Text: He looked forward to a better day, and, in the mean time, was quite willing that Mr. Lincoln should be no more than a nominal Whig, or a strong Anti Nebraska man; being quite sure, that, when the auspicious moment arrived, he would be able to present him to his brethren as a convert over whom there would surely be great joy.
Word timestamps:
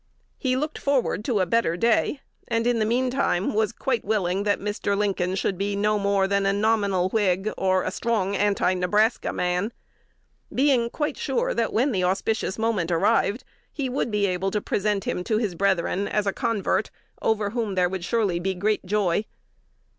He 0.39 0.55
looked 0.55 0.79
forward 0.79 1.23
to 1.25 1.41
a 1.41 1.45
better 1.45 1.77
day, 1.77 2.21
and, 2.47 2.65
in 2.65 2.79
the 2.79 2.87
mean 2.87 3.11
time, 3.11 3.53
was 3.53 3.71
quite 3.71 4.03
willing 4.03 4.41
that 4.45 4.59
Mr. 4.59 4.97
Lincoln 4.97 5.35
should 5.35 5.59
be 5.59 5.75
no 5.75 5.99
more 5.99 6.27
than 6.27 6.47
a 6.47 6.51
nominal 6.51 7.09
Whig, 7.09 7.51
or 7.55 7.83
a 7.83 7.91
strong 7.91 8.35
Anti 8.35 8.73
Nebraska 8.73 9.31
man; 9.31 9.71
being 10.51 10.89
quite 10.89 11.17
sure, 11.17 11.53
that, 11.53 11.71
when 11.71 11.91
the 11.91 12.03
auspicious 12.03 12.57
moment 12.57 12.89
arrived, 12.89 13.43
he 13.71 13.89
would 13.89 14.09
be 14.09 14.25
able 14.25 14.49
to 14.49 14.59
present 14.59 15.03
him 15.03 15.23
to 15.25 15.37
his 15.37 15.53
brethren 15.53 16.07
as 16.07 16.25
a 16.25 16.33
convert 16.33 16.89
over 17.21 17.51
whom 17.51 17.75
there 17.75 17.87
would 17.87 18.03
surely 18.03 18.39
be 18.39 18.55
great 18.55 18.83
joy. 18.83 19.23